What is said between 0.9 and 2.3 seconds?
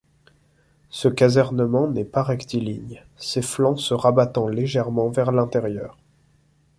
casernement n'est pas